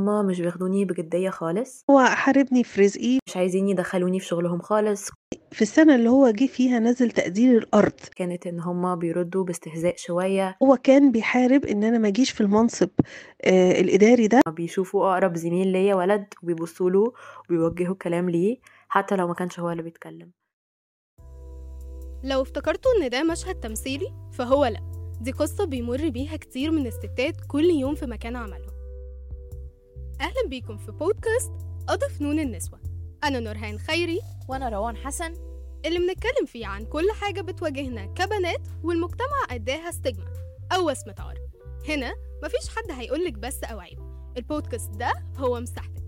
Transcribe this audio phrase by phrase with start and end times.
[0.00, 1.84] هما مش بياخدوني بجدية خالص.
[1.90, 3.18] هو حاربني في رزقي.
[3.28, 5.10] مش عايزين يدخلوني في شغلهم خالص.
[5.52, 8.00] في السنة اللي هو جه فيها نزل تقدير الأرض.
[8.16, 10.56] كانت إن هما بيردوا باستهزاء شوية.
[10.62, 12.88] هو كان بيحارب إن أنا ما أجيش في المنصب
[13.44, 14.40] آه الإداري ده.
[14.48, 17.12] بيشوفوا أقرب زميل ليا ولد وبيبصوا له
[17.44, 18.58] وبيوجهوا كلام ليه
[18.88, 20.30] حتى لو ما كانش هو اللي بيتكلم.
[22.24, 24.80] لو افتكرتوا إن ده مشهد تمثيلي فهو لأ.
[25.20, 28.79] دي قصة بيمر بيها كتير من الستات كل يوم في مكان عملهم.
[30.20, 31.52] أهلا بيكم في بودكاست
[31.88, 32.80] قضى فنون النسوة.
[33.24, 34.20] أنا نورهان خيري.
[34.48, 35.32] وأنا روان حسن.
[35.86, 40.26] اللي بنتكلم فيه عن كل حاجة بتواجهنا كبنات والمجتمع أداها استجمة
[40.72, 41.38] أو وسمة عار.
[41.88, 43.98] هنا مفيش حد هيقولك بس أو عيب
[44.36, 46.02] البودكاست ده هو مساحتك.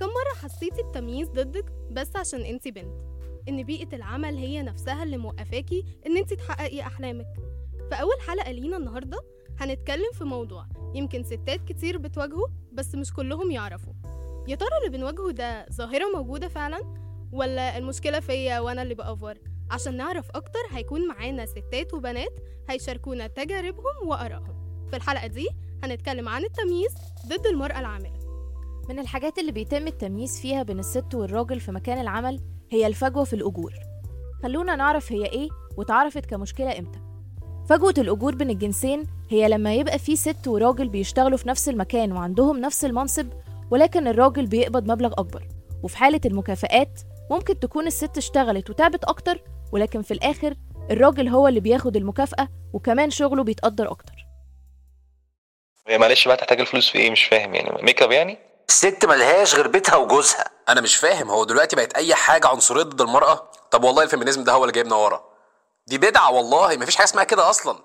[0.00, 3.06] كم مرة حسيتي بتمييز ضدك بس عشان انتي بنت؟
[3.48, 7.26] إن بيئة العمل هي نفسها اللي موقفاكي إن انتي تحققي أحلامك.
[7.90, 9.18] في أول حلقة لينا النهاردة
[9.60, 13.92] هنتكلم في موضوع يمكن ستات كتير بتواجهه بس مش كلهم يعرفوا
[14.48, 16.80] يا ترى اللي بنواجهه ده ظاهرة موجودة فعلا؟
[17.32, 19.34] ولا المشكلة فيا وأنا اللي بأفور؟
[19.70, 22.38] عشان نعرف أكتر هيكون معانا ستات وبنات
[22.70, 24.86] هيشاركونا تجاربهم وآرائهم.
[24.90, 25.48] في الحلقة دي
[25.84, 26.94] هنتكلم عن التمييز
[27.26, 28.12] ضد المرأة العاملة.
[28.88, 33.32] من الحاجات اللي بيتم التمييز فيها بين الست والراجل في مكان العمل هي الفجوة في
[33.32, 33.72] الأجور.
[34.42, 37.05] خلونا نعرف هي إيه واتعرفت كمشكلة إمتى.
[37.68, 42.58] فجوة الأجور بين الجنسين هي لما يبقى في ست وراجل بيشتغلوا في نفس المكان وعندهم
[42.60, 43.26] نفس المنصب
[43.70, 45.42] ولكن الراجل بيقبض مبلغ أكبر.
[45.82, 47.00] وفي حالة المكافآت
[47.30, 50.54] ممكن تكون الست اشتغلت وتعبت أكتر ولكن في الآخر
[50.90, 54.12] الراجل هو اللي بياخد المكافأة وكمان شغله بيتقدر أكتر.
[55.88, 57.82] هي معلش بقى تحتاج الفلوس في إيه؟ مش فاهم يعني.
[57.82, 60.44] make up يعني؟ الست ملهاش غير بيتها وجوزها.
[60.68, 64.44] أنا مش فاهم هو دلوقتي بقت أي حاجة عنصرية ضد المرأة؟ طب والله ال feminism
[64.44, 65.35] ده هو اللي جايبنا ورا.
[65.88, 67.78] دي بدعة والله مفيش حاجة اسمها كده أصلا.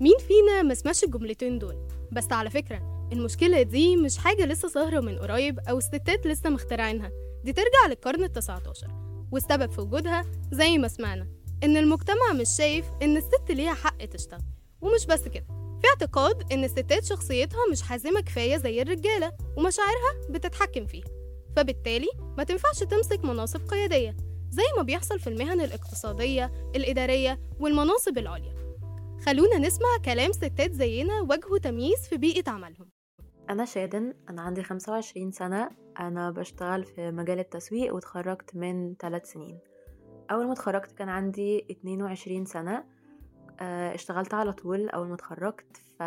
[0.00, 5.00] مين فينا ما سمعش الجملتين دول؟ بس على فكرة المشكلة دي مش حاجة لسه ظاهرة
[5.00, 7.10] من قريب أو الستات لسه مخترعينها.
[7.44, 8.88] دي ترجع للقرن التسعة عشر
[9.32, 11.26] والسبب في وجودها زي ما سمعنا
[11.64, 14.42] إن المجتمع مش شايف إن الست ليها حق تشتغل.
[14.80, 15.46] ومش بس كده
[15.82, 21.06] في اعتقاد إن الستات شخصيتها مش حازمة كفاية زي الرجالة ومشاعرها بتتحكم فيها.
[21.56, 22.08] فبالتالي
[22.38, 24.16] ما تنفعش تمسك مناصب قيادية.
[24.50, 28.58] زي ما بيحصل في المهن الاقتصادية الإدارية والمناصب العليا.
[29.26, 32.90] خلونا نسمع كلام ستات زينا واجهوا تمييز في بيئة عملهم.
[33.50, 35.70] أنا شادن أنا عندي 25 سنة.
[36.00, 39.58] أنا بشتغل في مجال التسويق واتخرجت من 3 سنين.
[40.30, 42.84] أول ما اتخرجت كان عندي 22 سنة.
[43.60, 45.76] آه، اشتغلت على طول أول ما اتخرجت.
[45.98, 46.02] ف...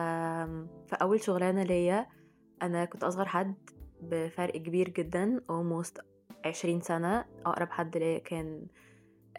[0.87, 2.07] فأول شغلانة ليا
[2.61, 3.55] أنا كنت أصغر حد
[4.01, 6.10] بفرق كبير جدا almost
[6.45, 8.65] 20 سنة أقرب حد ليا كان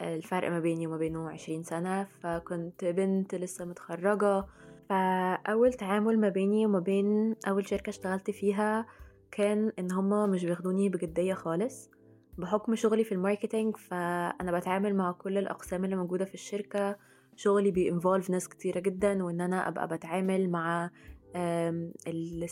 [0.00, 4.44] الفرق ما بيني وما بينه عشرين سنة فكنت بنت لسه متخرجة.
[4.88, 8.86] فأول تعامل ما بيني وما بين أول شركة اشتغلت فيها
[9.30, 11.90] كان إن هما مش بياخدوني بجدية خالص.
[12.38, 16.96] بحكم شغلي في ال marketing فأنا بتعامل مع كل الأقسام اللي موجودة في الشركة.
[17.36, 20.90] شغلي بي involve ناس كتيرة جدا وإن أنا أبقى بتعامل مع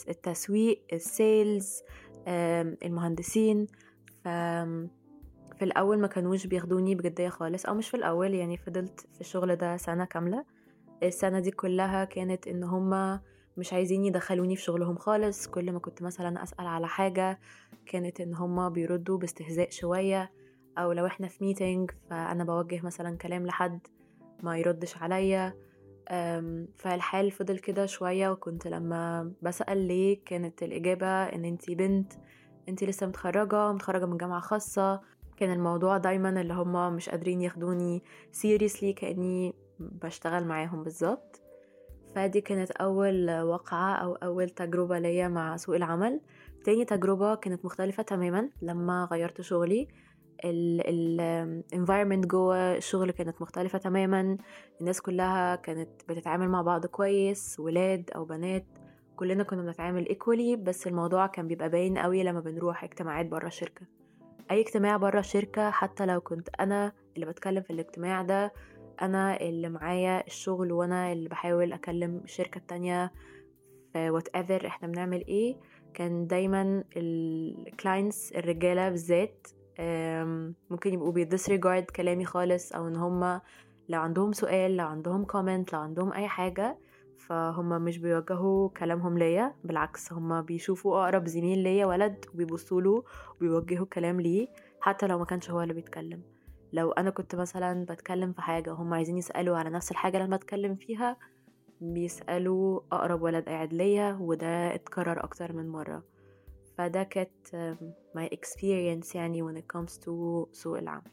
[0.08, 1.82] التسويق ال sales
[2.84, 3.66] المهندسين.
[4.24, 4.28] ف
[5.58, 9.56] في الأول ما كانوش بياخدوني بجدية خالص أو مش في الأول يعني فضلت في الشغل
[9.56, 10.44] ده سنة كاملة.
[11.02, 13.20] السنة دي كلها كانت إن هما
[13.56, 15.46] مش عايزين يدخلوني في شغلهم خالص.
[15.48, 17.38] كل ما كنت مثلا أسأل على حاجة
[17.86, 20.32] كانت إن هما بيردوا باستهزاء شوية
[20.78, 23.86] أو لو إحنا في ميتينج فأنا بوجه مثلا كلام لحد
[24.42, 25.54] ما يردش عليا.
[26.76, 32.12] فالحال فضل كده شوية وكنت لما بسأل ليه كانت الإجابة إن أنتي بنت
[32.70, 35.00] انتي لسه متخرجة متخرجة من جامعة خاصة.
[35.36, 41.40] كان الموضوع دايما اللي هما مش قادرين ياخدوني seriously كأني بشتغل معاهم بالظبط.
[42.14, 46.20] فدي كانت أول وقعة أو أول تجربة ليا مع سوق العمل.
[46.64, 49.88] تاني تجربة كانت مختلفة تماما لما غيرت شغلي.
[50.44, 54.36] ال ال environment جوه الشغل كانت مختلفة تماما.
[54.80, 58.66] الناس كلها كانت بتتعامل مع بعض كويس ولاد أو بنات.
[59.20, 63.86] كلنا كنا بنتعامل equally بس الموضوع كان بيبقى باين قوي لما بنروح اجتماعات برا الشركة
[64.50, 68.52] أي اجتماع برا الشركة حتى لو كنت أنا اللي بتكلم في الاجتماع ده
[69.02, 73.12] أنا اللي معايا الشغل وأنا اللي بحاول أكلم الشركة التانية
[73.92, 75.56] في whatever إحنا بنعمل إيه
[75.94, 79.46] كان دايما ال clients الرجالة بالذات
[80.70, 83.40] ممكن يبقوا بي disregard كلامي خالص أو إن هما
[83.88, 86.78] لو عندهم سؤال لو عندهم comment لو عندهم أي حاجة
[87.28, 93.04] فهم مش بيوجهوا كلامهم ليا بالعكس هم بيشوفوا أقرب زميل ليا ولد وبيبصوا له
[93.36, 94.48] وبيوجهوا كلام ليه
[94.80, 96.22] حتى لو ما كانش هو اللي بيتكلم.
[96.72, 100.36] لو أنا كنت مثلا بتكلم في حاجة وهم عايزين يسألوا على نفس الحاجة اللي أنا
[100.36, 101.16] بتكلم فيها
[101.80, 106.02] بيسألوا أقرب ولد قاعد ليا وده اتكرر أكتر من مرة.
[106.78, 107.76] فده كانت
[108.18, 110.10] my experience يعني when it comes to
[110.52, 111.12] سوق العمل.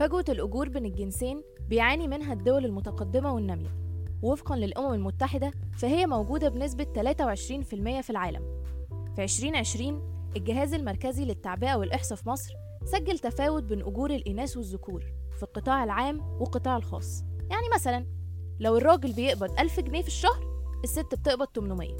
[0.00, 3.87] فجوة الأجور بين الجنسين بيعاني منها الدول المتقدمة والنامية
[4.22, 8.62] وفقا للأمم المتحدة فهي موجودة بنسبة 23% في العالم.
[9.16, 12.54] في 2020 الجهاز المركزي للتعبئة والإحصاء في مصر
[12.84, 15.04] سجل تفاوت بين أجور الإناث والذكور
[15.36, 17.24] في القطاع العام والقطاع الخاص.
[17.50, 18.06] يعني مثلا
[18.60, 20.48] لو الراجل بيقبض 1000 جنيه في الشهر
[20.84, 21.96] الست بتقبض 800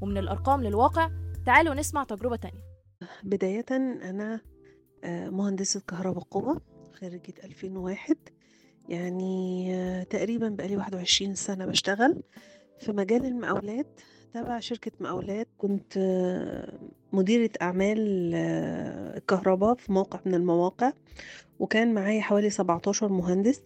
[0.00, 1.10] ومن الأرقام للواقع
[1.46, 2.62] تعالوا نسمع تجربة تانية.
[3.24, 4.40] بداية أنا
[5.04, 6.60] آه، مهندسة كهرباء قوة
[7.00, 8.16] خريجة 2001
[8.88, 12.22] يعني تقريبا بقالي 21 سنة بشتغل
[12.78, 14.00] في مجال المقاولات
[14.34, 15.48] تبع شركة مقاولات.
[15.58, 15.98] كنت
[17.12, 20.92] مديرة أعمال آه، كهرباء في موقع من المواقع
[21.58, 23.62] وكان معايا حوالي 17 مهندس.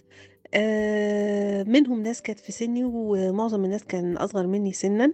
[1.67, 5.13] منهم ناس كانت في سني ومعظم الناس كان أصغر مني سنا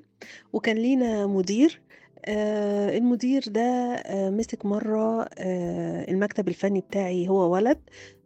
[0.53, 1.81] وكان لينا مدير
[2.29, 3.61] آه، المدير ده
[3.95, 7.79] آه، مسك مرة آه، المكتب الفني بتاعي هو ولد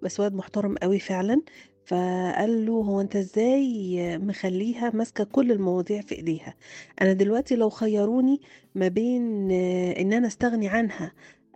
[0.03, 1.43] بس ولد محترم قوي فعلا.
[1.87, 6.55] فقال له هو أنت إزاي مخليها ماسكة كل المواضيع في إيديها؟
[7.03, 8.41] أنا دلوقتي لو خيروني
[8.75, 11.13] ما بين آه، إن أنا أستغني عنها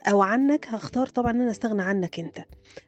[0.06, 2.38] أو عنك هختار طبعا إن أنا أستغنى عنك أنت.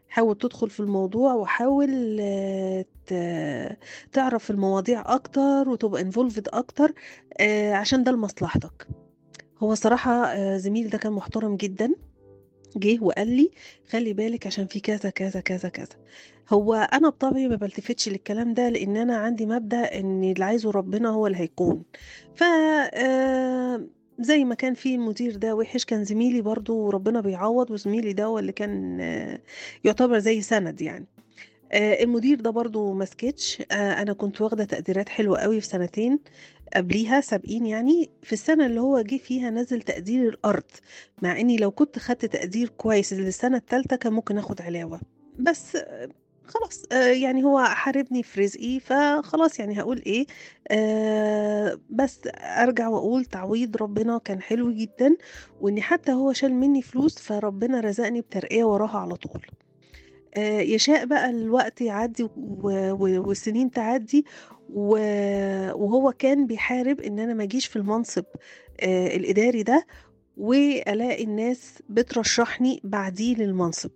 [0.08, 3.76] حاول تدخل في الموضوع وحاول آه،
[4.12, 6.92] تعرف المواضيع أكتر وتبقى انفولفد أكتر
[7.40, 8.86] آه، عشان ده لمصلحتك.
[9.58, 11.94] هو صراحة آه، زميلي ده كان محترم جدا
[12.76, 13.50] جه وقال لي
[13.90, 15.96] خلي بالك عشان في كذا كذا كذا كذا.
[16.50, 21.08] هو أنا بطبعي ما بلتفتش للكلام ده لأن أنا عندي مبدأ إن اللي عايزه ربنا
[21.08, 21.82] هو اللي هيكون.
[22.34, 22.42] ف
[22.94, 23.86] آه،
[24.18, 28.38] زي ما كان في المدير ده وحش كان زميلي برضو ربنا بيعوض وزميلي ده هو
[28.38, 29.40] اللي كان آه،
[29.84, 31.06] يعتبر زي سند يعني.
[31.74, 33.06] المدير ده برضو ما
[33.72, 36.18] أنا كنت واخدة تقديرات حلوة قوي في سنتين.
[36.74, 40.64] قبليها سابقين يعني في السنة اللي هو جه فيها نزل تقدير الأرض
[41.22, 45.00] مع إني لو كنت خدت تقدير كويس للسنة الثالثه كان ممكن آخد علاوة.
[45.38, 45.76] بس
[46.46, 50.26] خلاص آه، يعني هو حاربني في رزقي فخلاص يعني هقول إيه
[50.70, 55.16] آه بس أرجع وأقول تعويض ربنا كان حلو جدا
[55.60, 59.46] واني حتى هو شال مني فلوس فربنا رزقني بترقية وراها على طول.
[60.44, 64.24] يشاء بقى الوقت يعدي والسنين تعدي
[64.70, 68.24] وهو كان بيحارب إن أنا ما أجيش في المنصب
[68.80, 69.86] آه، الإداري ده
[70.36, 73.90] وألاقي الناس بترشحني بعديه للمنصب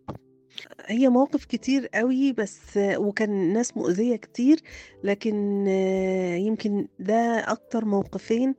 [0.87, 4.61] هي مواقف كتير قوي بس وكان ناس مؤذية كتير
[5.05, 8.55] لكن آه، يمكن ده أكتر موقفين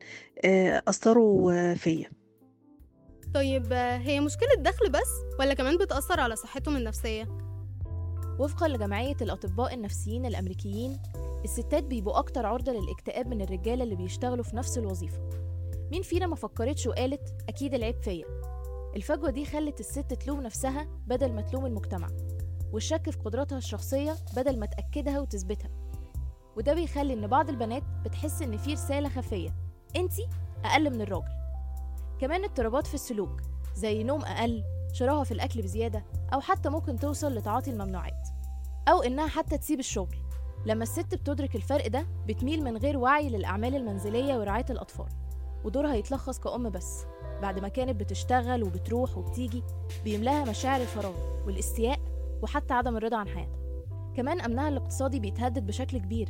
[0.46, 0.84] آه،
[1.52, 2.10] آه، فيا
[3.34, 7.51] طيب آه، هي مشكلة دخل بس ولا كمان بتأثر على صحتهم النفسية؟
[8.40, 11.00] وفقا لجمعية الأطباء النفسيين الأمريكيين
[11.44, 15.20] الستات بيبقوا أكتر عرضة للاكتئاب من الرجالة اللي بيشتغلوا في نفس الوظيفة.
[15.92, 18.26] مين فينا ما فكرتش وقالت أكيد العيب فيا؟
[18.96, 22.08] الفجوة دي خلت الست تلوم نفسها بدل ما تلوم المجتمع
[22.74, 25.70] والشك في قدراتها الشخصية بدل ما تأكدها وتثبتها.
[26.58, 29.56] وده بيخلي إن بعض البنات بتحس إن في رسالة خفية
[29.96, 30.28] أنتي
[30.66, 31.32] أقل من الراجل.
[32.20, 33.42] كمان اضطرابات في السلوك
[33.76, 34.64] زي نوم أقل
[34.94, 38.28] شراهة في الأكل بزيادة أو حتى ممكن توصل لتعاطي الممنوعات
[38.88, 40.16] أو إنها حتى تسيب الشغل.
[40.66, 45.10] لما الست بتدرك الفرق ده بتميل من غير وعي للأعمال المنزلية ورعاية الأطفال
[45.64, 47.06] ودورها يتلخص كأم بس.
[47.42, 49.64] بعد ما كانت بتشتغل وبتروح وبتيجي
[50.04, 51.14] بيملاها مشاعر الفراغ
[51.46, 52.00] والاستياء
[52.42, 53.60] وحتى عدم الرضا عن حياتها.
[54.18, 56.30] كمان أمنها الاقتصادي بيتهدد بشكل كبير.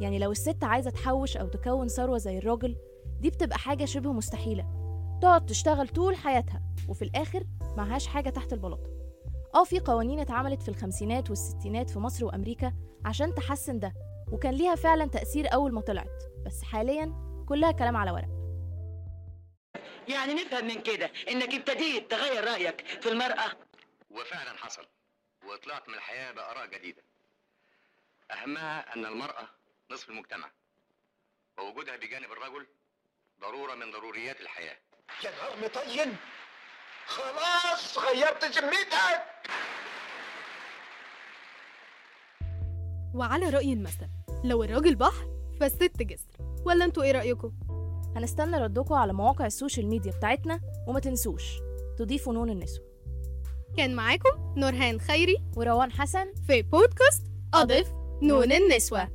[0.00, 2.76] يعني لو الست عايزة تحوش أو تكون ثروة زي الراجل
[3.20, 4.83] دي بتبقى حاجة شبه مستحيلة.
[5.22, 7.44] تقعد تشتغل طول حياتها وفي الآخر
[7.76, 8.90] معهاش حاجة تحت البلاطة
[9.54, 12.72] آه في قوانين اتعملت في الخمسينات والستينات في مصر وأمريكا
[13.04, 13.92] عشان تحسن ده
[14.32, 16.22] وكان ليها فعلا تأثير أول ما طلعت.
[16.46, 17.12] بس حاليا
[17.48, 18.28] كلها كلام على ورق.
[20.08, 23.52] يعني نفهم من كده إنك ابتديت تغير رأيك في المرأة؟
[24.10, 24.86] وفعلا حصل
[25.48, 27.02] وطلعت من الحياة بآراء جديدة.
[28.30, 29.48] أهمها أن المرأة
[29.90, 30.50] نصف المجتمع
[31.58, 32.66] ووجودها بجانب الرجل
[33.40, 34.76] ضرورة من ضروريات الحياة.
[35.24, 36.16] يا نهار مطين.
[37.06, 39.22] خلاص غيرت ذمتك
[43.14, 44.08] وعلى رأي المثل
[44.44, 45.26] لو الراجل بحر
[45.60, 46.26] فالست جسر.
[46.66, 47.52] ولا أنتوا إيه رأيكم؟
[48.16, 51.44] هنستنى ردكم على مواقع ال social media بتاعتنا وما تنسوش
[51.98, 52.84] تضيفوا نون النسوة.
[53.76, 57.22] كان معاكم نورهان خيري وروان حسن في بودكاست
[57.54, 57.92] أضف
[58.22, 59.08] نون النسوة.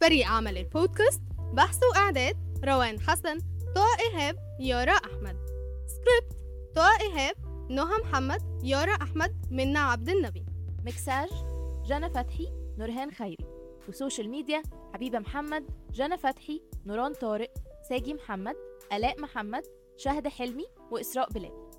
[0.00, 3.38] فريق عمل البودكاست بحث وإعداد روان حسن
[3.74, 5.36] طه إيهاب يارا أحمد.
[5.86, 6.36] سكريبت
[6.74, 7.34] طه إيهاب
[7.70, 10.46] نهى محمد يارا أحمد منى عبد النبي.
[10.84, 11.28] مكساج
[11.84, 12.48] جنى فتحي
[12.78, 13.46] نورهان خيري.
[13.88, 14.62] وسوشيال ميديا
[14.94, 17.52] حبيبة محمد جنى فتحي نوران طارق
[17.88, 18.56] ساجي محمد
[18.92, 19.62] آلاء محمد
[19.96, 21.70] شهد حلمي وإسراء بلال.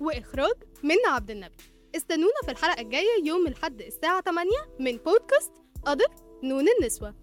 [0.00, 1.56] وإخراج منى عبد النبي.
[1.96, 4.50] استنونا في الحلقة الجاية يوم الحد الساعة 8
[4.80, 5.52] من بودكاست
[5.86, 6.08] قدر
[6.44, 7.14] نون النسوة.